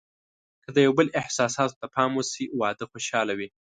[0.63, 3.47] که د یو بل احساساتو ته پام وشي، واده خوشحاله وي.